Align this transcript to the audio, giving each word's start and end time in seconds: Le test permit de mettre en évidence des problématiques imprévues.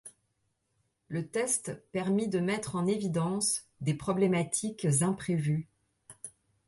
Le 1.09 1.27
test 1.27 1.75
permit 1.91 2.27
de 2.27 2.39
mettre 2.39 2.75
en 2.75 2.87
évidence 2.87 3.67
des 3.81 3.93
problématiques 3.93 4.87
imprévues. 5.03 5.69